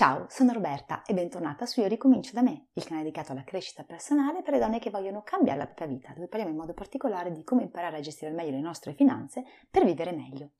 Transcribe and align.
Ciao, 0.00 0.24
sono 0.30 0.54
Roberta 0.54 1.02
e 1.02 1.12
bentornata 1.12 1.66
su 1.66 1.82
Io 1.82 1.86
ricomincio 1.86 2.32
da 2.32 2.40
me, 2.40 2.68
il 2.72 2.84
canale 2.84 3.02
dedicato 3.02 3.32
alla 3.32 3.44
crescita 3.44 3.82
personale 3.82 4.40
per 4.40 4.54
le 4.54 4.58
donne 4.58 4.78
che 4.78 4.88
vogliono 4.88 5.20
cambiare 5.22 5.58
la 5.58 5.66
propria 5.66 5.88
vita, 5.88 6.12
dove 6.14 6.26
parliamo 6.26 6.50
in 6.50 6.58
modo 6.58 6.72
particolare 6.72 7.30
di 7.32 7.44
come 7.44 7.64
imparare 7.64 7.98
a 7.98 8.00
gestire 8.00 8.30
al 8.30 8.34
meglio 8.34 8.52
le 8.52 8.62
nostre 8.62 8.94
finanze 8.94 9.44
per 9.70 9.84
vivere 9.84 10.12
meglio. 10.12 10.52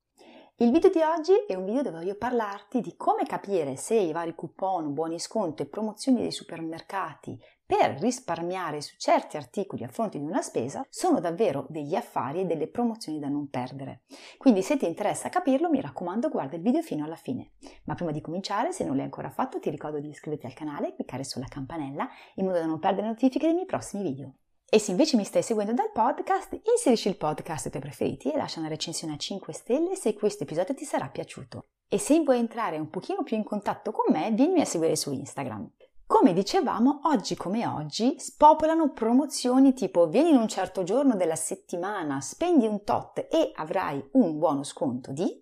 Il 0.56 0.70
video 0.70 0.90
di 0.90 1.00
oggi 1.00 1.32
è 1.46 1.54
un 1.54 1.64
video 1.64 1.80
dove 1.80 2.00
voglio 2.00 2.16
parlarti 2.16 2.82
di 2.82 2.94
come 2.98 3.22
capire 3.22 3.76
se 3.76 3.94
i 3.94 4.12
vari 4.12 4.34
coupon, 4.34 4.92
buoni 4.92 5.18
sconto 5.18 5.62
e 5.62 5.66
promozioni 5.68 6.20
dei 6.20 6.32
supermercati 6.32 7.40
per 7.70 8.00
risparmiare 8.00 8.80
su 8.80 8.96
certi 8.98 9.36
articoli 9.36 9.84
a 9.84 9.88
fronte 9.88 10.18
di 10.18 10.24
una 10.24 10.42
spesa 10.42 10.84
sono 10.90 11.20
davvero 11.20 11.66
degli 11.68 11.94
affari 11.94 12.40
e 12.40 12.44
delle 12.44 12.66
promozioni 12.66 13.20
da 13.20 13.28
non 13.28 13.48
perdere. 13.48 14.00
Quindi 14.38 14.60
se 14.60 14.76
ti 14.76 14.86
interessa 14.86 15.28
capirlo 15.28 15.70
mi 15.70 15.80
raccomando 15.80 16.30
guarda 16.30 16.56
il 16.56 16.62
video 16.62 16.82
fino 16.82 17.04
alla 17.04 17.14
fine. 17.14 17.52
Ma 17.84 17.94
prima 17.94 18.10
di 18.10 18.20
cominciare 18.20 18.72
se 18.72 18.82
non 18.82 18.96
l'hai 18.96 19.04
ancora 19.04 19.30
fatto 19.30 19.60
ti 19.60 19.70
ricordo 19.70 20.00
di 20.00 20.08
iscriverti 20.08 20.46
al 20.46 20.52
canale 20.52 20.88
e 20.88 20.94
cliccare 20.96 21.22
sulla 21.22 21.46
campanella 21.46 22.08
in 22.34 22.46
modo 22.46 22.58
da 22.58 22.66
non 22.66 22.80
perdere 22.80 23.06
notifiche 23.06 23.46
dei 23.46 23.54
miei 23.54 23.66
prossimi 23.66 24.02
video. 24.02 24.32
E 24.68 24.80
se 24.80 24.90
invece 24.90 25.16
mi 25.16 25.22
stai 25.22 25.44
seguendo 25.44 25.72
dal 25.72 25.92
podcast, 25.92 26.60
inserisci 26.74 27.06
il 27.06 27.16
podcast 27.16 27.66
ai 27.66 27.70
tuoi 27.70 27.82
preferiti 27.84 28.32
e 28.32 28.36
lascia 28.36 28.58
una 28.58 28.68
recensione 28.68 29.14
a 29.14 29.16
5 29.16 29.52
stelle 29.52 29.94
se 29.94 30.14
questo 30.14 30.42
episodio 30.42 30.74
ti 30.74 30.84
sarà 30.84 31.08
piaciuto. 31.08 31.66
E 31.88 31.98
se 31.98 32.20
vuoi 32.20 32.38
entrare 32.38 32.78
un 32.78 32.90
pochino 32.90 33.22
più 33.22 33.36
in 33.36 33.44
contatto 33.44 33.92
con 33.92 34.12
me, 34.12 34.32
vieni 34.32 34.60
a 34.60 34.64
seguire 34.64 34.96
su 34.96 35.12
Instagram. 35.12 35.70
Come 36.10 36.32
dicevamo, 36.32 37.02
oggi 37.04 37.36
come 37.36 37.68
oggi 37.68 38.16
spopolano 38.18 38.90
promozioni 38.90 39.72
tipo 39.74 40.08
vieni 40.08 40.30
in 40.30 40.38
un 40.38 40.48
certo 40.48 40.82
giorno 40.82 41.14
della 41.14 41.36
settimana, 41.36 42.20
spendi 42.20 42.66
un 42.66 42.82
tot 42.82 43.28
e 43.30 43.52
avrai 43.54 44.04
un 44.14 44.36
buono 44.36 44.64
sconto 44.64 45.12
di 45.12 45.40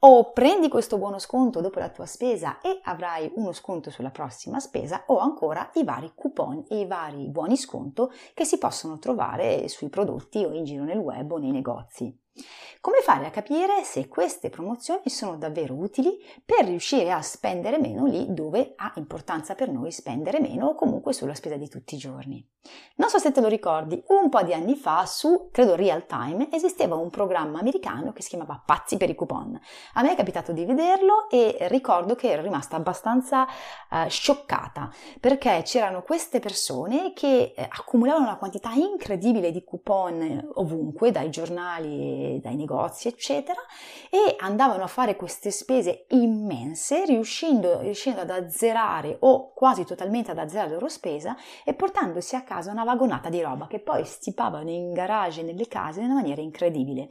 o 0.00 0.32
prendi 0.32 0.68
questo 0.68 0.98
buono 0.98 1.20
sconto 1.20 1.60
dopo 1.60 1.78
la 1.78 1.90
tua 1.90 2.06
spesa 2.06 2.60
e 2.60 2.80
avrai 2.82 3.30
uno 3.36 3.52
sconto 3.52 3.90
sulla 3.90 4.10
prossima 4.10 4.58
spesa 4.58 5.04
o 5.06 5.18
ancora 5.18 5.70
i 5.74 5.84
vari 5.84 6.10
coupon 6.12 6.64
e 6.68 6.80
i 6.80 6.86
vari 6.86 7.28
buoni 7.28 7.56
sconto 7.56 8.10
che 8.34 8.44
si 8.44 8.58
possono 8.58 8.98
trovare 8.98 9.68
sui 9.68 9.90
prodotti 9.90 10.42
o 10.42 10.52
in 10.52 10.64
giro 10.64 10.82
nel 10.82 10.98
web 10.98 11.30
o 11.30 11.38
nei 11.38 11.52
negozi. 11.52 12.19
Come 12.80 13.00
fare 13.02 13.26
a 13.26 13.30
capire 13.30 13.84
se 13.84 14.08
queste 14.08 14.48
promozioni 14.48 15.02
sono 15.10 15.36
davvero 15.36 15.74
utili 15.74 16.16
per 16.42 16.64
riuscire 16.64 17.12
a 17.12 17.20
spendere 17.20 17.78
meno 17.78 18.06
lì 18.06 18.32
dove 18.32 18.72
ha 18.76 18.92
importanza 18.96 19.54
per 19.54 19.68
noi 19.68 19.92
spendere 19.92 20.40
meno 20.40 20.68
o 20.68 20.74
comunque 20.74 21.12
sulla 21.12 21.34
spesa 21.34 21.56
di 21.56 21.68
tutti 21.68 21.96
i 21.96 21.98
giorni? 21.98 22.42
Non 22.96 23.08
so 23.08 23.18
se 23.18 23.32
te 23.32 23.40
lo 23.40 23.48
ricordi, 23.48 24.02
un 24.08 24.28
po' 24.28 24.42
di 24.42 24.54
anni 24.54 24.76
fa 24.76 25.04
su, 25.06 25.48
credo 25.50 25.74
real 25.74 26.06
time, 26.06 26.50
esisteva 26.52 26.96
un 26.96 27.10
programma 27.10 27.58
americano 27.58 28.12
che 28.12 28.22
si 28.22 28.30
chiamava 28.30 28.62
Pazzi 28.64 28.96
per 28.96 29.10
i 29.10 29.14
coupon. 29.14 29.58
A 29.94 30.02
me 30.02 30.12
è 30.12 30.16
capitato 30.16 30.52
di 30.52 30.64
vederlo 30.64 31.28
e 31.28 31.56
ricordo 31.68 32.14
che 32.14 32.30
ero 32.30 32.42
rimasta 32.42 32.76
abbastanza 32.76 33.46
uh, 33.90 34.08
scioccata 34.08 34.90
perché 35.18 35.62
c'erano 35.64 36.02
queste 36.02 36.38
persone 36.38 37.12
che 37.14 37.52
eh, 37.56 37.68
accumulavano 37.70 38.26
una 38.26 38.36
quantità 38.36 38.72
incredibile 38.72 39.50
di 39.50 39.64
coupon 39.64 40.50
ovunque, 40.54 41.10
dai 41.10 41.30
giornali 41.30 42.19
dai 42.40 42.56
negozi, 42.56 43.08
eccetera, 43.08 43.60
e 44.10 44.36
andavano 44.38 44.82
a 44.82 44.88
fare 44.88 45.16
queste 45.16 45.50
spese 45.50 46.06
immense, 46.10 47.04
riuscendo, 47.04 47.80
riuscendo 47.80 48.20
ad 48.20 48.30
azzerare 48.30 49.16
o 49.20 49.52
quasi 49.52 49.84
totalmente 49.84 50.30
ad 50.30 50.38
azzerare 50.38 50.68
la 50.68 50.74
loro 50.74 50.88
spesa 50.88 51.36
e 51.64 51.74
portandosi 51.74 52.36
a 52.36 52.42
casa 52.42 52.70
una 52.70 52.84
vagonata 52.84 53.28
di 53.28 53.40
roba 53.40 53.66
che 53.66 53.80
poi 53.80 54.04
stipavano 54.04 54.70
in 54.70 54.92
garage 54.92 55.42
nelle 55.42 55.68
case 55.68 56.00
in 56.00 56.06
una 56.06 56.14
maniera 56.14 56.40
incredibile. 56.40 57.08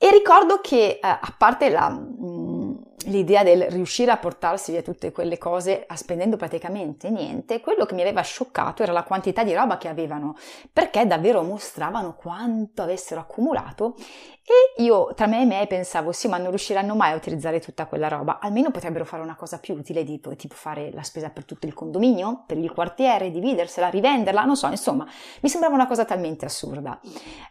E 0.00 0.12
ricordo 0.12 0.60
che, 0.60 1.00
eh, 1.02 1.08
a 1.08 1.34
parte 1.36 1.70
la, 1.70 1.90
mm, 1.90 2.76
l'idea 3.06 3.42
del 3.42 3.62
riuscire 3.62 4.12
a 4.12 4.16
portarsi 4.16 4.70
via 4.70 4.80
tutte 4.82 5.10
quelle 5.10 5.38
cose 5.38 5.86
spendendo 5.94 6.36
praticamente 6.36 7.10
niente, 7.10 7.60
quello 7.60 7.84
che 7.84 7.94
mi 7.94 8.02
aveva 8.02 8.20
scioccato 8.20 8.84
era 8.84 8.92
la 8.92 9.02
quantità 9.02 9.42
di 9.42 9.52
roba 9.52 9.76
che 9.76 9.88
avevano, 9.88 10.36
perché 10.72 11.04
davvero 11.04 11.42
mostravano 11.42 12.14
quanto 12.14 12.82
avessero 12.82 13.20
accumulato 13.20 13.96
e 14.48 14.82
io 14.82 15.12
tra 15.14 15.26
me 15.26 15.42
e 15.42 15.44
me 15.44 15.66
pensavo, 15.66 16.10
sì, 16.10 16.26
ma 16.26 16.38
non 16.38 16.48
riusciranno 16.48 16.94
mai 16.94 17.12
a 17.12 17.16
utilizzare 17.16 17.60
tutta 17.60 17.84
quella 17.86 18.08
roba, 18.08 18.38
almeno 18.40 18.70
potrebbero 18.70 19.04
fare 19.04 19.22
una 19.22 19.36
cosa 19.36 19.58
più 19.58 19.74
utile, 19.74 20.04
tipo, 20.04 20.34
tipo 20.36 20.54
fare 20.54 20.90
la 20.92 21.02
spesa 21.02 21.28
per 21.28 21.44
tutto 21.44 21.66
il 21.66 21.74
condominio, 21.74 22.44
per 22.46 22.56
il 22.56 22.72
quartiere, 22.72 23.30
dividersela, 23.30 23.88
rivenderla, 23.88 24.44
non 24.44 24.56
so, 24.56 24.68
insomma, 24.68 25.06
mi 25.40 25.48
sembrava 25.50 25.74
una 25.74 25.86
cosa 25.86 26.06
talmente 26.06 26.46
assurda. 26.46 26.98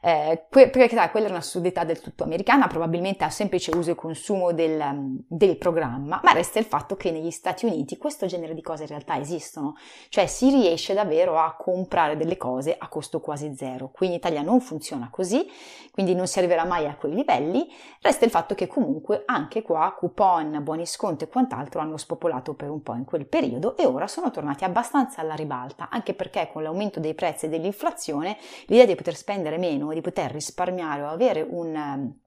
Eh, 0.02 0.46
perché 0.50 0.96
dai, 0.96 1.12
quella 1.12 1.28
è 1.28 1.30
un'assurdità 1.30 1.84
del 1.84 2.02
tutto 2.02 2.24
americana, 2.24 2.66
probabilmente 2.66 3.24
a 3.24 3.30
semplice 3.30 3.75
uso 3.75 3.91
e 3.91 3.96
consumo 3.96 4.52
del, 4.52 5.24
del 5.28 5.57
programma, 5.57 6.19
ma 6.24 6.31
resta 6.31 6.57
il 6.57 6.66
fatto 6.66 6.96
che 6.96 7.12
negli 7.12 7.31
Stati 7.31 7.66
Uniti 7.66 7.97
questo 7.97 8.25
genere 8.25 8.56
di 8.56 8.62
cose 8.62 8.84
in 8.84 8.90
realtà 8.90 9.19
esistono, 9.19 9.75
cioè 10.09 10.25
si 10.25 10.50
riesce 10.50 10.96
davvero 10.96 11.38
a 11.38 11.56
comprare 11.56 12.18
delle 12.18 12.38
cose 12.38 12.75
a 12.78 12.88
costo 12.88 13.19
quasi 13.19 13.53
zero. 13.56 13.91
Qui 13.91 14.07
in 14.07 14.13
Italia 14.13 14.41
non 14.41 14.62
funziona 14.62 15.09
così, 15.12 15.47
quindi 15.91 16.16
non 16.16 16.28
si 16.28 16.40
arriverà 16.40 16.66
mai 16.66 16.86
a 16.87 16.87
quei 16.96 17.14
livelli, 17.14 17.68
resta 18.02 18.25
il 18.25 18.31
fatto 18.31 18.56
che 18.56 18.68
comunque 18.68 19.24
anche 19.25 19.62
qua 19.62 19.96
coupon, 19.98 20.64
buoni 20.64 20.86
sconti 20.86 21.25
e 21.25 21.28
quant'altro 21.28 21.81
hanno 21.81 21.98
spopolato 21.98 22.53
per 22.53 22.70
un 22.70 22.81
po' 22.81 22.94
in 22.94 23.06
quel 23.06 23.28
periodo 23.28 23.75
e 23.75 23.86
ora 23.86 24.08
sono 24.08 24.31
tornati 24.31 24.64
abbastanza 24.64 25.22
alla 25.22 25.36
ribalta, 25.36 25.90
anche 25.90 26.14
perché 26.14 26.50
con 26.52 26.64
l'aumento 26.64 27.00
dei 27.00 27.14
prezzi 27.14 27.46
e 27.46 27.50
dell'inflazione 27.50 28.38
l'idea 28.68 28.86
di 28.86 28.96
poter 28.96 29.16
spendere 29.16 29.58
meno 29.58 29.92
e 29.92 29.96
di 29.96 30.02
poter 30.02 30.31
risparmiare 30.31 31.02
o 31.02 31.08
avere 31.08 31.46
un 31.48 32.25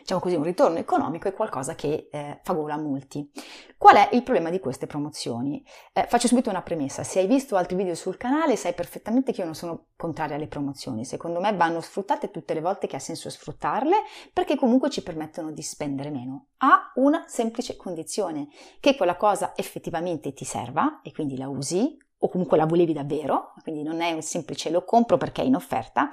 diciamo 0.00 0.20
così, 0.20 0.34
un 0.34 0.42
ritorno 0.42 0.78
economico 0.78 1.28
è 1.28 1.34
qualcosa 1.34 1.74
che 1.74 2.08
eh, 2.10 2.40
fa 2.42 2.52
gola 2.52 2.74
a 2.74 2.78
molti. 2.78 3.30
Qual 3.76 3.96
è 3.96 4.08
il 4.12 4.22
problema 4.22 4.50
di 4.50 4.58
queste 4.58 4.86
promozioni? 4.86 5.64
Eh, 5.92 6.06
faccio 6.08 6.28
subito 6.28 6.50
una 6.50 6.62
premessa, 6.62 7.02
se 7.02 7.20
hai 7.20 7.26
visto 7.26 7.56
altri 7.56 7.76
video 7.76 7.94
sul 7.94 8.16
canale 8.16 8.56
sai 8.56 8.72
perfettamente 8.74 9.32
che 9.32 9.40
io 9.40 9.46
non 9.46 9.54
sono 9.54 9.86
contraria 9.96 10.36
alle 10.36 10.46
promozioni, 10.46 11.04
secondo 11.04 11.40
me 11.40 11.54
vanno 11.54 11.80
sfruttate 11.80 12.30
tutte 12.30 12.54
le 12.54 12.60
volte 12.60 12.86
che 12.86 12.96
ha 12.96 13.00
senso 13.00 13.30
sfruttarle 13.30 13.96
perché 14.32 14.56
comunque 14.56 14.90
ci 14.90 15.02
permettono 15.02 15.50
di 15.50 15.62
spendere 15.62 16.10
meno, 16.10 16.46
a 16.58 16.92
una 16.96 17.24
semplice 17.26 17.76
condizione, 17.76 18.48
che 18.80 18.96
quella 18.96 19.16
cosa 19.16 19.52
effettivamente 19.56 20.32
ti 20.32 20.44
serva 20.44 21.00
e 21.02 21.12
quindi 21.12 21.36
la 21.36 21.48
usi 21.48 21.98
o 22.18 22.28
comunque 22.28 22.56
la 22.56 22.66
volevi 22.66 22.92
davvero, 22.92 23.52
quindi 23.62 23.82
non 23.82 24.00
è 24.00 24.12
un 24.12 24.22
semplice 24.22 24.70
lo 24.70 24.84
compro 24.84 25.16
perché 25.16 25.42
è 25.42 25.44
in 25.44 25.54
offerta 25.54 26.10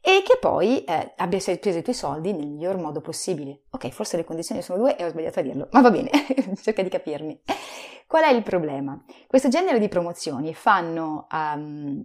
e 0.00 0.22
che 0.24 0.38
poi 0.40 0.84
eh, 0.84 1.14
abbia 1.16 1.38
preso 1.38 1.78
i 1.78 1.82
tuoi 1.82 1.94
soldi 1.94 2.32
nel 2.32 2.46
miglior 2.46 2.76
modo 2.76 3.00
possibile. 3.00 3.62
Ok, 3.70 3.88
forse 3.90 4.16
le 4.16 4.24
condizioni 4.24 4.62
sono 4.62 4.78
due 4.78 4.96
e 4.96 5.04
ho 5.04 5.08
sbagliato 5.08 5.40
a 5.40 5.42
dirlo, 5.42 5.68
ma 5.72 5.80
va 5.80 5.90
bene, 5.90 6.10
cerca 6.60 6.82
di 6.82 6.88
capirmi. 6.88 7.40
Qual 8.06 8.22
è 8.22 8.30
il 8.30 8.42
problema? 8.42 9.02
Questo 9.26 9.48
genere 9.48 9.78
di 9.78 9.88
promozioni 9.88 10.54
fanno 10.54 11.26
um, 11.30 12.02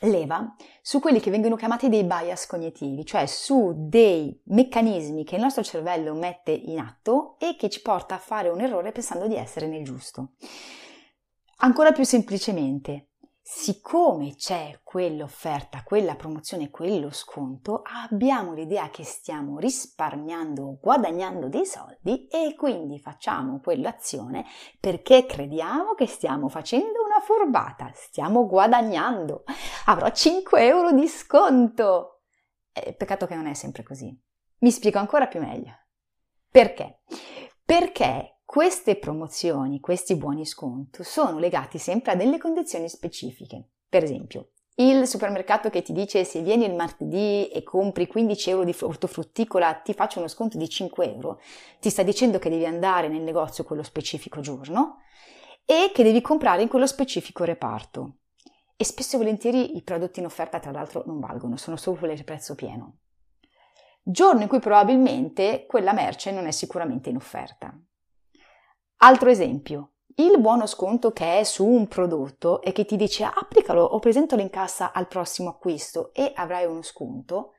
leva 0.00 0.54
su 0.80 1.00
quelli 1.00 1.20
che 1.20 1.30
vengono 1.30 1.56
chiamati 1.56 1.88
dei 1.88 2.04
bias 2.04 2.46
cognitivi, 2.46 3.04
cioè 3.04 3.26
su 3.26 3.74
dei 3.76 4.40
meccanismi 4.46 5.24
che 5.24 5.36
il 5.36 5.42
nostro 5.42 5.62
cervello 5.62 6.14
mette 6.14 6.52
in 6.52 6.78
atto 6.78 7.36
e 7.38 7.56
che 7.56 7.68
ci 7.68 7.82
porta 7.82 8.14
a 8.14 8.18
fare 8.18 8.48
un 8.48 8.60
errore 8.60 8.92
pensando 8.92 9.26
di 9.26 9.36
essere 9.36 9.66
nel 9.66 9.84
giusto. 9.84 10.32
Ancora 11.58 11.92
più 11.92 12.04
semplicemente, 12.04 13.07
siccome 13.50 14.34
c'è 14.34 14.80
quell'offerta, 14.84 15.82
quella 15.82 16.16
promozione, 16.16 16.68
quello 16.68 17.10
sconto, 17.10 17.80
abbiamo 17.82 18.52
l'idea 18.52 18.90
che 18.90 19.04
stiamo 19.04 19.58
risparmiando, 19.58 20.76
guadagnando 20.78 21.48
dei 21.48 21.64
soldi 21.64 22.26
e 22.26 22.54
quindi 22.54 22.98
facciamo 22.98 23.58
quell'azione 23.60 24.44
perché 24.78 25.24
crediamo 25.24 25.94
che 25.94 26.06
stiamo 26.06 26.50
facendo 26.50 27.02
una 27.02 27.20
furbata, 27.22 27.90
stiamo 27.94 28.46
guadagnando, 28.46 29.44
avrò 29.86 30.10
5 30.10 30.66
euro 30.66 30.92
di 30.92 31.08
sconto. 31.08 32.24
Eh, 32.70 32.92
peccato 32.92 33.26
che 33.26 33.34
non 33.34 33.46
è 33.46 33.54
sempre 33.54 33.82
così. 33.82 34.14
Mi 34.58 34.70
spiego 34.70 34.98
ancora 34.98 35.26
più 35.26 35.40
meglio. 35.40 35.72
Perché? 36.50 37.00
Perché 37.64 38.37
queste 38.50 38.96
promozioni, 38.96 39.78
questi 39.78 40.16
buoni 40.16 40.46
sconto 40.46 41.02
sono 41.02 41.38
legati 41.38 41.76
sempre 41.76 42.12
a 42.12 42.14
delle 42.14 42.38
condizioni 42.38 42.88
specifiche. 42.88 43.72
Per 43.86 44.02
esempio, 44.02 44.52
il 44.76 45.06
supermercato 45.06 45.68
che 45.68 45.82
ti 45.82 45.92
dice 45.92 46.24
se 46.24 46.40
vieni 46.40 46.64
il 46.64 46.74
martedì 46.74 47.50
e 47.50 47.62
compri 47.62 48.06
15 48.06 48.48
euro 48.48 48.64
di 48.64 48.74
ortofrutticola 48.80 49.74
ti 49.74 49.92
faccio 49.92 50.20
uno 50.20 50.28
sconto 50.28 50.56
di 50.56 50.66
5 50.66 51.12
euro, 51.12 51.42
ti 51.78 51.90
sta 51.90 52.02
dicendo 52.02 52.38
che 52.38 52.48
devi 52.48 52.64
andare 52.64 53.08
nel 53.08 53.20
negozio 53.20 53.64
quello 53.64 53.82
specifico 53.82 54.40
giorno 54.40 55.02
e 55.66 55.90
che 55.92 56.02
devi 56.02 56.22
comprare 56.22 56.62
in 56.62 56.68
quello 56.68 56.86
specifico 56.86 57.44
reparto. 57.44 58.20
e 58.78 58.84
spesso 58.84 59.16
e 59.16 59.18
volentieri 59.18 59.76
i 59.76 59.82
prodotti 59.82 60.20
in 60.20 60.24
offerta 60.24 60.58
tra 60.58 60.70
l'altro 60.70 61.02
non 61.04 61.20
valgono, 61.20 61.58
sono 61.58 61.76
solo 61.76 61.98
quelli 61.98 62.18
a 62.18 62.24
prezzo 62.24 62.54
pieno. 62.54 63.00
Giorno 64.02 64.40
in 64.40 64.48
cui 64.48 64.58
probabilmente 64.58 65.66
quella 65.66 65.92
merce 65.92 66.30
non 66.30 66.46
è 66.46 66.50
sicuramente 66.50 67.10
in 67.10 67.16
offerta. 67.16 67.78
Altro 69.00 69.30
esempio, 69.30 69.92
il 70.16 70.40
buono 70.40 70.66
sconto 70.66 71.12
che 71.12 71.38
è 71.38 71.44
su 71.44 71.64
un 71.64 71.86
prodotto 71.86 72.60
e 72.62 72.72
che 72.72 72.84
ti 72.84 72.96
dice 72.96 73.22
applicalo 73.22 73.84
o 73.84 74.00
presentalo 74.00 74.42
in 74.42 74.50
cassa 74.50 74.92
al 74.92 75.06
prossimo 75.06 75.50
acquisto 75.50 76.12
e 76.12 76.32
avrai 76.34 76.66
uno 76.66 76.82
sconto, 76.82 77.52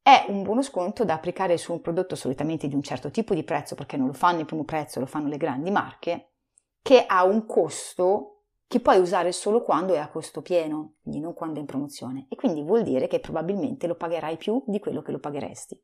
è 0.00 0.24
un 0.28 0.42
buono 0.42 0.62
sconto 0.62 1.04
da 1.04 1.12
applicare 1.12 1.58
su 1.58 1.72
un 1.72 1.82
prodotto 1.82 2.16
solitamente 2.16 2.66
di 2.66 2.74
un 2.74 2.82
certo 2.82 3.10
tipo 3.10 3.34
di 3.34 3.44
prezzo, 3.44 3.74
perché 3.74 3.98
non 3.98 4.06
lo 4.06 4.14
fanno 4.14 4.40
il 4.40 4.46
primo 4.46 4.64
prezzo, 4.64 5.00
lo 5.00 5.06
fanno 5.06 5.28
le 5.28 5.36
grandi 5.36 5.70
marche, 5.70 6.30
che 6.80 7.04
ha 7.04 7.24
un 7.24 7.44
costo 7.44 8.44
che 8.66 8.80
puoi 8.80 9.00
usare 9.00 9.32
solo 9.32 9.62
quando 9.62 9.92
è 9.92 9.98
a 9.98 10.08
costo 10.08 10.40
pieno, 10.40 10.94
quindi 11.02 11.20
non 11.20 11.34
quando 11.34 11.58
è 11.58 11.60
in 11.60 11.66
promozione, 11.66 12.26
e 12.30 12.36
quindi 12.36 12.62
vuol 12.62 12.84
dire 12.84 13.06
che 13.06 13.20
probabilmente 13.20 13.86
lo 13.86 13.96
pagherai 13.96 14.38
più 14.38 14.64
di 14.66 14.78
quello 14.78 15.02
che 15.02 15.12
lo 15.12 15.18
pagheresti. 15.18 15.78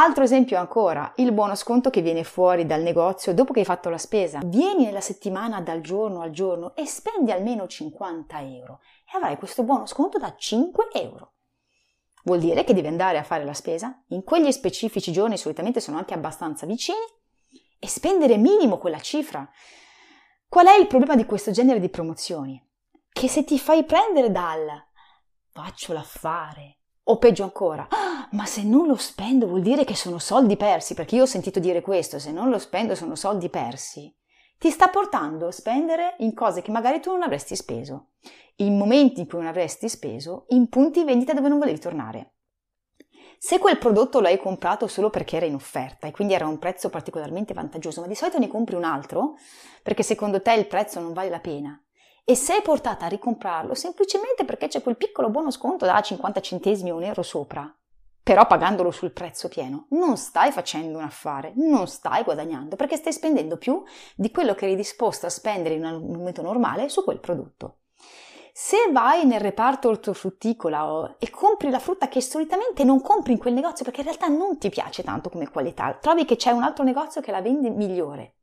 Altro 0.00 0.22
esempio 0.22 0.60
ancora, 0.60 1.12
il 1.16 1.32
buono 1.32 1.56
sconto 1.56 1.90
che 1.90 2.02
viene 2.02 2.22
fuori 2.22 2.64
dal 2.64 2.82
negozio 2.82 3.34
dopo 3.34 3.52
che 3.52 3.58
hai 3.58 3.64
fatto 3.64 3.88
la 3.90 3.98
spesa. 3.98 4.38
Vieni 4.44 4.84
nella 4.84 5.00
settimana 5.00 5.60
dal 5.60 5.80
giorno 5.80 6.20
al 6.20 6.30
giorno 6.30 6.76
e 6.76 6.86
spendi 6.86 7.32
almeno 7.32 7.66
50 7.66 8.40
euro 8.42 8.78
e 9.04 9.16
avrai 9.16 9.36
questo 9.36 9.64
buono 9.64 9.86
sconto 9.86 10.18
da 10.18 10.36
5 10.36 10.90
euro. 10.92 11.32
Vuol 12.22 12.38
dire 12.38 12.62
che 12.62 12.74
devi 12.74 12.86
andare 12.86 13.18
a 13.18 13.24
fare 13.24 13.42
la 13.44 13.54
spesa 13.54 14.00
in 14.10 14.22
quegli 14.22 14.52
specifici 14.52 15.10
giorni, 15.10 15.36
solitamente 15.36 15.80
sono 15.80 15.98
anche 15.98 16.14
abbastanza 16.14 16.64
vicini, 16.64 16.96
e 17.80 17.88
spendere 17.88 18.36
minimo 18.36 18.78
quella 18.78 19.00
cifra. 19.00 19.50
Qual 20.48 20.66
è 20.66 20.78
il 20.78 20.86
problema 20.86 21.16
di 21.16 21.26
questo 21.26 21.50
genere 21.50 21.80
di 21.80 21.88
promozioni? 21.88 22.64
Che 23.10 23.28
se 23.28 23.42
ti 23.42 23.58
fai 23.58 23.82
prendere 23.82 24.30
dal 24.30 24.68
faccio 25.50 25.92
l'affare, 25.92 26.77
o 27.10 27.18
peggio 27.18 27.42
ancora, 27.42 27.86
ah, 27.88 28.28
ma 28.32 28.44
se 28.44 28.62
non 28.62 28.86
lo 28.86 28.96
spendo 28.96 29.46
vuol 29.46 29.62
dire 29.62 29.84
che 29.84 29.94
sono 29.94 30.18
soldi 30.18 30.56
persi, 30.56 30.94
perché 30.94 31.16
io 31.16 31.22
ho 31.22 31.26
sentito 31.26 31.58
dire 31.58 31.80
questo, 31.80 32.18
se 32.18 32.30
non 32.32 32.50
lo 32.50 32.58
spendo 32.58 32.94
sono 32.94 33.14
soldi 33.14 33.48
persi. 33.48 34.14
Ti 34.58 34.70
sta 34.70 34.88
portando 34.88 35.46
a 35.46 35.52
spendere 35.52 36.16
in 36.18 36.34
cose 36.34 36.62
che 36.62 36.70
magari 36.70 37.00
tu 37.00 37.10
non 37.10 37.22
avresti 37.22 37.56
speso, 37.56 38.08
in 38.56 38.76
momenti 38.76 39.20
in 39.20 39.28
cui 39.28 39.38
non 39.38 39.46
avresti 39.46 39.88
speso, 39.88 40.44
in 40.48 40.68
punti 40.68 41.04
vendita 41.04 41.32
dove 41.32 41.48
non 41.48 41.58
volevi 41.58 41.78
tornare. 41.78 42.34
Se 43.38 43.58
quel 43.58 43.78
prodotto 43.78 44.20
l'hai 44.20 44.36
comprato 44.36 44.88
solo 44.88 45.10
perché 45.10 45.36
era 45.36 45.46
in 45.46 45.54
offerta 45.54 46.08
e 46.08 46.10
quindi 46.10 46.34
era 46.34 46.46
un 46.46 46.58
prezzo 46.58 46.90
particolarmente 46.90 47.54
vantaggioso, 47.54 48.00
ma 48.00 48.08
di 48.08 48.16
solito 48.16 48.38
ne 48.38 48.48
compri 48.48 48.74
un 48.74 48.84
altro 48.84 49.36
perché 49.82 50.02
secondo 50.02 50.42
te 50.42 50.52
il 50.54 50.66
prezzo 50.66 51.00
non 51.00 51.12
vale 51.12 51.30
la 51.30 51.38
pena, 51.38 51.80
e 52.30 52.34
sei 52.34 52.60
portata 52.60 53.06
a 53.06 53.08
ricomprarlo 53.08 53.72
semplicemente 53.72 54.44
perché 54.44 54.68
c'è 54.68 54.82
quel 54.82 54.98
piccolo 54.98 55.30
buono 55.30 55.50
sconto 55.50 55.86
da 55.86 55.98
50 55.98 56.42
centesimi 56.42 56.92
o 56.92 56.96
un 56.96 57.04
euro 57.04 57.22
sopra, 57.22 57.74
però 58.22 58.46
pagandolo 58.46 58.90
sul 58.90 59.12
prezzo 59.12 59.48
pieno, 59.48 59.86
non 59.92 60.18
stai 60.18 60.52
facendo 60.52 60.98
un 60.98 61.04
affare, 61.04 61.54
non 61.56 61.86
stai 61.86 62.24
guadagnando 62.24 62.76
perché 62.76 62.96
stai 62.96 63.14
spendendo 63.14 63.56
più 63.56 63.82
di 64.14 64.30
quello 64.30 64.54
che 64.54 64.66
eri 64.66 64.76
disposto 64.76 65.24
a 65.24 65.30
spendere 65.30 65.76
in 65.76 65.84
un 65.84 66.16
momento 66.18 66.42
normale 66.42 66.90
su 66.90 67.02
quel 67.02 67.18
prodotto. 67.18 67.78
Se 68.52 68.76
vai 68.92 69.24
nel 69.24 69.40
reparto 69.40 69.88
ortofrutticola 69.88 71.16
e 71.18 71.30
compri 71.30 71.70
la 71.70 71.78
frutta 71.78 72.08
che 72.08 72.20
solitamente 72.20 72.84
non 72.84 73.00
compri 73.00 73.32
in 73.32 73.38
quel 73.38 73.54
negozio 73.54 73.86
perché 73.86 74.00
in 74.00 74.06
realtà 74.08 74.26
non 74.26 74.58
ti 74.58 74.68
piace 74.68 75.02
tanto 75.02 75.30
come 75.30 75.48
qualità, 75.48 75.96
trovi 75.98 76.26
che 76.26 76.36
c'è 76.36 76.50
un 76.50 76.62
altro 76.62 76.84
negozio 76.84 77.22
che 77.22 77.30
la 77.30 77.40
vende 77.40 77.70
migliore, 77.70 78.34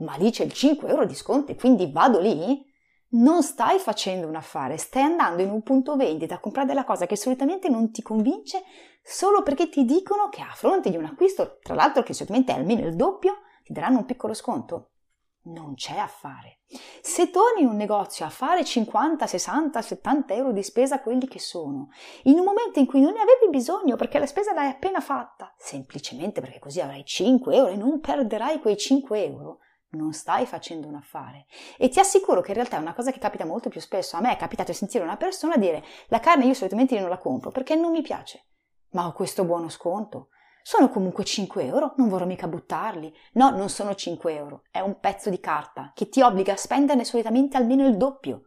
ma 0.00 0.14
lì 0.16 0.30
c'è 0.30 0.44
il 0.44 0.52
5 0.52 0.90
euro 0.90 1.06
di 1.06 1.14
sconto 1.14 1.52
e 1.52 1.56
quindi 1.56 1.90
vado 1.90 2.20
lì, 2.20 2.68
non 3.12 3.42
stai 3.42 3.78
facendo 3.78 4.26
un 4.26 4.36
affare, 4.36 4.76
stai 4.76 5.02
andando 5.02 5.42
in 5.42 5.50
un 5.50 5.62
punto 5.62 5.96
vendita 5.96 6.36
a 6.36 6.40
comprare 6.40 6.68
della 6.68 6.84
cosa 6.84 7.06
che 7.06 7.16
solitamente 7.16 7.68
non 7.68 7.90
ti 7.90 8.02
convince 8.02 8.62
solo 9.02 9.42
perché 9.42 9.68
ti 9.68 9.84
dicono 9.84 10.28
che 10.28 10.42
a 10.42 10.52
fronte 10.52 10.90
di 10.90 10.96
un 10.96 11.06
acquisto, 11.06 11.58
tra 11.62 11.74
l'altro 11.74 12.02
che 12.02 12.12
solitamente 12.12 12.52
è 12.52 12.56
almeno 12.56 12.86
il 12.86 12.94
doppio, 12.94 13.38
ti 13.64 13.72
daranno 13.72 13.98
un 13.98 14.04
piccolo 14.04 14.34
sconto. 14.34 14.90
Non 15.42 15.74
c'è 15.74 15.96
affare. 15.96 16.58
Se 17.00 17.30
torni 17.30 17.62
in 17.62 17.68
un 17.68 17.76
negozio 17.76 18.26
a 18.26 18.30
fare 18.30 18.62
50, 18.62 19.26
60, 19.26 19.80
70 19.80 20.34
euro 20.34 20.52
di 20.52 20.62
spesa 20.62 21.00
quelli 21.00 21.26
che 21.26 21.38
sono, 21.38 21.88
in 22.24 22.38
un 22.38 22.44
momento 22.44 22.78
in 22.78 22.86
cui 22.86 23.00
non 23.00 23.14
ne 23.14 23.20
avevi 23.20 23.48
bisogno 23.48 23.96
perché 23.96 24.18
la 24.18 24.26
spesa 24.26 24.52
l'hai 24.52 24.68
appena 24.68 25.00
fatta, 25.00 25.52
semplicemente 25.56 26.42
perché 26.42 26.58
così 26.58 26.80
avrai 26.80 27.04
5 27.04 27.56
euro 27.56 27.70
e 27.70 27.76
non 27.76 28.00
perderai 28.00 28.60
quei 28.60 28.76
5 28.76 29.24
euro, 29.24 29.60
non 29.90 30.12
stai 30.12 30.46
facendo 30.46 30.86
un 30.86 30.94
affare. 30.94 31.46
E 31.76 31.88
ti 31.88 31.98
assicuro 31.98 32.40
che 32.40 32.50
in 32.50 32.56
realtà 32.56 32.76
è 32.76 32.80
una 32.80 32.94
cosa 32.94 33.10
che 33.10 33.18
capita 33.18 33.44
molto 33.44 33.68
più 33.68 33.80
spesso. 33.80 34.16
A 34.16 34.20
me 34.20 34.32
è 34.32 34.36
capitato 34.36 34.70
di 34.70 34.76
sentire 34.76 35.04
una 35.04 35.16
persona 35.16 35.56
dire 35.56 35.84
la 36.08 36.20
carne 36.20 36.46
io 36.46 36.54
solitamente 36.54 36.98
non 36.98 37.08
la 37.08 37.18
compro 37.18 37.50
perché 37.50 37.74
non 37.74 37.90
mi 37.90 38.02
piace, 38.02 38.46
ma 38.90 39.06
ho 39.06 39.12
questo 39.12 39.44
buono 39.44 39.68
sconto. 39.68 40.28
Sono 40.62 40.90
comunque 40.90 41.24
5 41.24 41.64
euro, 41.64 41.94
non 41.96 42.08
vorrò 42.08 42.26
mica 42.26 42.46
buttarli. 42.46 43.12
No, 43.32 43.50
non 43.50 43.70
sono 43.70 43.94
5 43.94 44.34
euro, 44.34 44.64
è 44.70 44.80
un 44.80 45.00
pezzo 45.00 45.30
di 45.30 45.40
carta 45.40 45.92
che 45.94 46.08
ti 46.08 46.20
obbliga 46.20 46.52
a 46.52 46.56
spenderne 46.56 47.04
solitamente 47.04 47.56
almeno 47.56 47.86
il 47.86 47.96
doppio. 47.96 48.42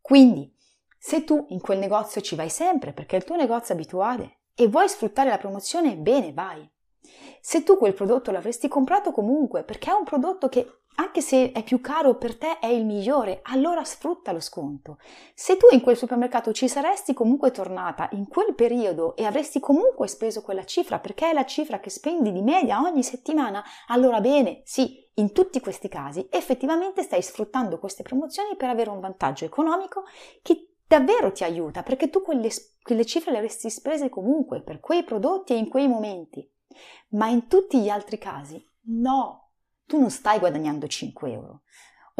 Quindi, 0.00 0.54
se 0.98 1.24
tu 1.24 1.46
in 1.48 1.60
quel 1.60 1.78
negozio 1.78 2.20
ci 2.20 2.36
vai 2.36 2.50
sempre 2.50 2.92
perché 2.92 3.16
è 3.16 3.18
il 3.18 3.24
tuo 3.24 3.36
negozio 3.36 3.74
abituale 3.74 4.40
e 4.54 4.68
vuoi 4.68 4.88
sfruttare 4.88 5.30
la 5.30 5.38
promozione, 5.38 5.96
bene, 5.96 6.32
vai. 6.32 6.70
Se 7.40 7.62
tu 7.62 7.76
quel 7.76 7.94
prodotto 7.94 8.30
l'avresti 8.30 8.68
comprato 8.68 9.12
comunque 9.12 9.62
perché 9.62 9.90
è 9.90 9.94
un 9.94 10.04
prodotto 10.04 10.48
che 10.48 10.80
anche 10.96 11.22
se 11.22 11.52
è 11.52 11.62
più 11.62 11.80
caro 11.80 12.16
per 12.16 12.36
te 12.36 12.58
è 12.58 12.66
il 12.66 12.84
migliore, 12.84 13.40
allora 13.44 13.84
sfrutta 13.84 14.32
lo 14.32 14.40
sconto. 14.40 14.98
Se 15.34 15.56
tu 15.56 15.66
in 15.70 15.80
quel 15.80 15.96
supermercato 15.96 16.52
ci 16.52 16.68
saresti 16.68 17.14
comunque 17.14 17.50
tornata 17.52 18.08
in 18.12 18.28
quel 18.28 18.54
periodo 18.54 19.16
e 19.16 19.24
avresti 19.24 19.60
comunque 19.60 20.08
speso 20.08 20.42
quella 20.42 20.64
cifra 20.64 20.98
perché 20.98 21.30
è 21.30 21.32
la 21.32 21.46
cifra 21.46 21.80
che 21.80 21.88
spendi 21.88 22.32
di 22.32 22.42
media 22.42 22.82
ogni 22.82 23.02
settimana, 23.02 23.64
allora 23.86 24.20
bene, 24.20 24.60
sì, 24.64 25.08
in 25.14 25.32
tutti 25.32 25.60
questi 25.60 25.88
casi 25.88 26.26
effettivamente 26.30 27.02
stai 27.02 27.22
sfruttando 27.22 27.78
queste 27.78 28.02
promozioni 28.02 28.56
per 28.56 28.68
avere 28.68 28.90
un 28.90 29.00
vantaggio 29.00 29.46
economico 29.46 30.04
che 30.42 30.74
davvero 30.86 31.32
ti 31.32 31.44
aiuta 31.44 31.82
perché 31.82 32.10
tu 32.10 32.20
quelle, 32.20 32.50
quelle 32.82 33.06
cifre 33.06 33.30
le 33.30 33.38
avresti 33.38 33.70
spese 33.70 34.10
comunque 34.10 34.60
per 34.60 34.80
quei 34.80 35.02
prodotti 35.02 35.54
e 35.54 35.56
in 35.56 35.68
quei 35.68 35.88
momenti. 35.88 36.46
Ma 37.10 37.28
in 37.28 37.46
tutti 37.48 37.80
gli 37.80 37.88
altri 37.88 38.18
casi 38.18 38.64
no, 38.82 39.50
tu 39.86 39.98
non 39.98 40.10
stai 40.10 40.38
guadagnando 40.38 40.86
5 40.86 41.32
euro 41.32 41.62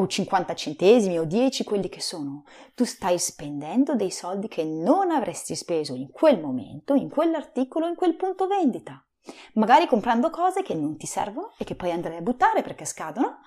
o 0.00 0.06
50 0.06 0.54
centesimi 0.54 1.18
o 1.18 1.24
10 1.24 1.64
quelli 1.64 1.88
che 1.88 2.00
sono, 2.00 2.44
tu 2.74 2.84
stai 2.84 3.18
spendendo 3.18 3.94
dei 3.94 4.10
soldi 4.10 4.48
che 4.48 4.64
non 4.64 5.10
avresti 5.10 5.54
speso 5.54 5.94
in 5.94 6.10
quel 6.10 6.40
momento, 6.40 6.94
in 6.94 7.10
quell'articolo, 7.10 7.86
in 7.86 7.94
quel 7.94 8.16
punto 8.16 8.46
vendita. 8.46 9.04
Magari 9.54 9.86
comprando 9.86 10.30
cose 10.30 10.62
che 10.62 10.74
non 10.74 10.96
ti 10.96 11.06
servono 11.06 11.52
e 11.58 11.64
che 11.64 11.74
poi 11.74 11.90
andrai 11.90 12.16
a 12.16 12.22
buttare 12.22 12.62
perché 12.62 12.86
scadono, 12.86 13.40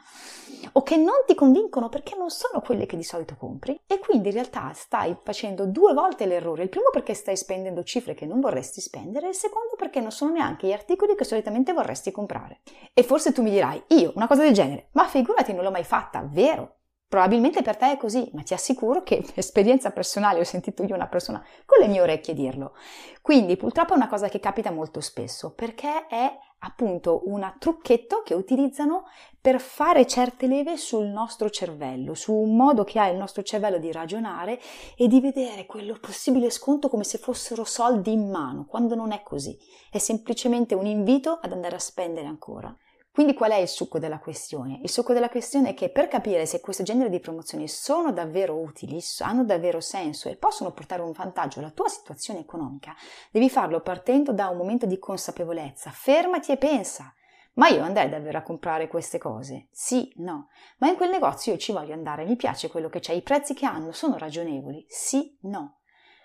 o 0.71 0.83
che 0.83 0.97
non 0.97 1.23
ti 1.27 1.35
convincono 1.35 1.89
perché 1.89 2.15
non 2.17 2.29
sono 2.29 2.61
quelle 2.61 2.85
che 2.85 2.97
di 2.97 3.03
solito 3.03 3.35
compri, 3.37 3.79
e 3.85 3.99
quindi 3.99 4.29
in 4.29 4.33
realtà 4.33 4.71
stai 4.73 5.15
facendo 5.23 5.65
due 5.65 5.93
volte 5.93 6.25
l'errore. 6.25 6.63
Il 6.63 6.69
primo 6.69 6.89
perché 6.91 7.13
stai 7.13 7.37
spendendo 7.37 7.83
cifre 7.83 8.13
che 8.13 8.25
non 8.25 8.39
vorresti 8.39 8.81
spendere, 8.81 9.29
il 9.29 9.35
secondo 9.35 9.75
perché 9.77 9.99
non 9.99 10.11
sono 10.11 10.31
neanche 10.31 10.67
gli 10.67 10.71
articoli 10.71 11.15
che 11.15 11.23
solitamente 11.23 11.73
vorresti 11.73 12.11
comprare. 12.11 12.61
E 12.93 13.03
forse 13.03 13.31
tu 13.31 13.41
mi 13.41 13.51
dirai, 13.51 13.83
io 13.89 14.13
una 14.15 14.27
cosa 14.27 14.43
del 14.43 14.53
genere, 14.53 14.89
ma 14.93 15.07
figurati, 15.07 15.53
non 15.53 15.63
l'ho 15.63 15.71
mai 15.71 15.83
fatta, 15.83 16.27
vero? 16.31 16.77
Probabilmente 17.13 17.61
per 17.61 17.77
te 17.77 17.91
è 17.91 17.97
così, 17.97 18.27
ma 18.33 18.41
ti 18.41 18.55
assicuro 18.55 19.03
che 19.03 19.23
esperienza 19.35 19.91
personale 19.91 20.39
ho 20.39 20.43
sentito 20.43 20.81
io 20.81 20.95
una 20.95 21.05
persona 21.05 21.45
con 21.63 21.79
le 21.79 21.87
mie 21.87 22.01
orecchie 22.01 22.33
dirlo. 22.33 22.73
Quindi 23.21 23.55
purtroppo 23.55 23.93
è 23.93 23.97
una 23.97 24.07
cosa 24.07 24.29
che 24.29 24.39
capita 24.39 24.71
molto 24.71 24.99
spesso 24.99 25.51
perché 25.51 26.07
è 26.07 26.35
appunto 26.57 27.21
un 27.25 27.53
trucchetto 27.59 28.23
che 28.25 28.33
utilizzano 28.33 29.05
per 29.39 29.59
fare 29.59 30.07
certe 30.07 30.47
leve 30.47 30.75
sul 30.75 31.05
nostro 31.05 31.51
cervello, 31.51 32.15
su 32.15 32.33
un 32.33 32.55
modo 32.55 32.83
che 32.83 32.97
ha 32.97 33.07
il 33.09 33.17
nostro 33.17 33.43
cervello 33.43 33.77
di 33.77 33.91
ragionare 33.91 34.59
e 34.97 35.07
di 35.07 35.21
vedere 35.21 35.67
quello 35.67 35.95
possibile 36.01 36.49
sconto 36.49 36.89
come 36.89 37.03
se 37.03 37.19
fossero 37.19 37.63
soldi 37.63 38.11
in 38.11 38.27
mano, 38.27 38.65
quando 38.65 38.95
non 38.95 39.11
è 39.11 39.21
così. 39.21 39.55
È 39.91 39.99
semplicemente 39.99 40.73
un 40.73 40.87
invito 40.87 41.37
ad 41.39 41.51
andare 41.51 41.75
a 41.75 41.79
spendere 41.79 42.25
ancora. 42.25 42.75
Quindi 43.13 43.35
qual 43.35 43.51
è 43.51 43.57
il 43.57 43.67
succo 43.67 43.99
della 43.99 44.17
questione? 44.17 44.79
Il 44.81 44.89
succo 44.89 45.13
della 45.13 45.29
questione 45.29 45.69
è 45.69 45.73
che 45.75 45.89
per 45.89 46.07
capire 46.07 46.47
se 46.47 46.59
questo 46.59 46.81
genere 46.81 47.11
di 47.11 47.19
promozioni 47.19 47.67
sono 47.67 48.11
davvero 48.11 48.59
utili, 48.59 48.99
hanno 49.19 49.43
davvero 49.43 49.81
senso 49.81 50.29
e 50.29 50.35
possono 50.35 50.71
portare 50.71 51.03
un 51.03 51.11
vantaggio 51.11 51.59
alla 51.59 51.69
tua 51.69 51.89
situazione 51.89 52.39
economica, 52.39 52.95
devi 53.29 53.51
farlo 53.51 53.81
partendo 53.81 54.33
da 54.33 54.47
un 54.47 54.57
momento 54.57 54.87
di 54.87 54.97
consapevolezza. 54.97 55.91
Fermati 55.91 56.53
e 56.53 56.57
pensa. 56.57 57.13
Ma 57.53 57.67
io 57.67 57.83
andrei 57.83 58.09
davvero 58.09 58.39
a 58.39 58.41
comprare 58.41 58.87
queste 58.87 59.19
cose? 59.19 59.67
Sì, 59.69 60.11
no. 60.15 60.47
Ma 60.79 60.87
in 60.87 60.95
quel 60.95 61.11
negozio 61.11 61.51
io 61.51 61.59
ci 61.59 61.71
voglio 61.71 61.93
andare, 61.93 62.25
mi 62.25 62.35
piace 62.35 62.67
quello 62.67 62.89
che 62.89 62.99
c'è, 62.99 63.13
i 63.13 63.21
prezzi 63.21 63.53
che 63.53 63.67
hanno 63.67 63.91
sono 63.91 64.17
ragionevoli? 64.17 64.87
Sì, 64.89 65.37
no. 65.41 65.81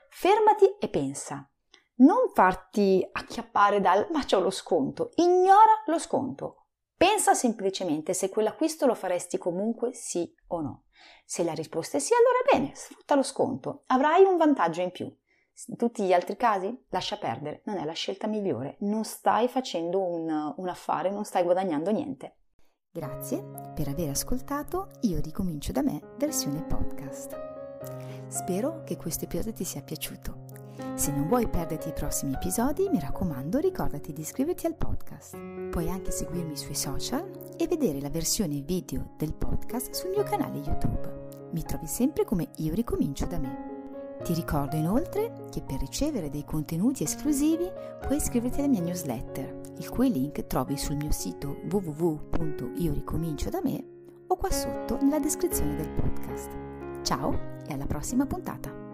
Fermati 0.09 0.77
e 0.81 0.89
pensa. 0.89 1.47
Non 1.97 2.31
farti 2.33 3.07
acchiappare 3.13 3.83
dal 3.83 4.09
ma 4.11 4.25
c'ho 4.25 4.41
lo 4.41 4.51
sconto, 4.51 5.11
ignora 5.17 5.83
lo 5.85 5.99
sconto 5.99 6.63
Pensa 6.99 7.33
semplicemente 7.33 8.13
se 8.13 8.29
quell'acquisto 8.29 8.85
lo 8.85 8.97
faresti 8.97 9.39
comunque 9.39 9.93
sì 9.93 10.35
o 10.49 10.61
no. 10.61 10.87
Se 11.25 11.45
la 11.45 11.53
risposta 11.53 11.97
è 11.97 12.01
sì, 12.01 12.13
allora 12.13 12.59
bene, 12.59 12.75
sfrutta 12.75 13.15
lo 13.15 13.23
sconto, 13.23 13.85
avrai 13.87 14.25
un 14.25 14.37
vantaggio 14.37 14.81
in 14.81 14.91
più. 14.91 15.07
In 15.67 15.77
tutti 15.77 16.03
gli 16.03 16.13
altri 16.13 16.37
casi, 16.37 16.77
lascia 16.89 17.17
perdere, 17.17 17.63
non 17.67 17.77
è 17.77 17.85
la 17.85 17.93
scelta 17.93 18.27
migliore, 18.27 18.79
non 18.81 19.05
stai 19.05 19.47
facendo 19.47 20.05
un, 20.05 20.55
un 20.57 20.69
affare, 20.69 21.11
non 21.11 21.25
stai 21.25 21.45
guadagnando 21.45 21.93
niente. 21.93 22.39
Grazie 22.91 23.45
per 23.75 23.87
aver 23.87 24.09
ascoltato 24.09 24.89
Io 25.03 25.21
ricomincio 25.21 25.71
da 25.71 25.83
me 25.83 26.01
versione 26.17 26.65
podcast. 26.65 27.39
Spero 28.27 28.83
che 28.83 28.97
questo 28.97 29.23
episodio 29.23 29.53
ti 29.53 29.63
sia 29.63 29.83
piaciuto. 29.83 30.48
Se 30.95 31.11
non 31.13 31.27
vuoi 31.27 31.49
perderti 31.49 31.89
i 31.89 31.93
prossimi 31.93 32.35
episodi, 32.35 32.89
mi 32.89 33.01
raccomando, 33.01 33.59
ricordati 33.59 34.13
di 34.13 34.21
iscriverti 34.21 34.67
al 34.67 34.75
podcast. 34.75 35.37
Puoi 35.71 35.89
anche 35.91 36.11
seguirmi 36.11 36.57
sui 36.57 36.75
social 36.75 37.29
e 37.57 37.67
vedere 37.67 38.01
la 38.01 38.11
versione 38.11 38.61
video 38.61 39.11
del 39.17 39.35
podcast 39.35 39.93
sul 39.93 40.11
mio 40.11 40.23
canale 40.23 40.59
YouTube. 40.59 41.49
Mi 41.53 41.63
trovi 41.63 41.87
sempre 41.87 42.25
come 42.25 42.49
Io 42.57 42.75
ricomincio 42.75 43.27
da 43.27 43.39
me. 43.39 43.77
Ti 44.23 44.35
ricordo 44.35 44.77
inoltre 44.77 45.47
che 45.51 45.63
per 45.63 45.79
ricevere 45.79 46.31
dei 46.31 46.45
contenuti 46.45 47.05
esclusivi 47.05 47.71
puoi 48.01 48.17
iscriverti 48.17 48.59
alla 48.59 48.69
mia 48.69 48.81
newsletter, 48.81 49.61
il 49.79 49.89
cui 49.89 50.11
link 50.11 50.47
trovi 50.47 50.77
sul 50.77 50.97
mio 50.97 51.13
sito 51.13 51.57
www.ioricomincio 51.71 53.51
da 53.51 53.61
me 53.63 53.85
o 54.27 54.37
qua 54.37 54.51
sotto 54.51 54.99
nella 55.01 55.21
descrizione 55.21 55.77
del 55.77 55.89
podcast. 55.91 56.51
Ciao 57.03 57.61
e 57.67 57.73
alla 57.73 57.87
prossima 57.87 58.27
puntata! 58.27 58.88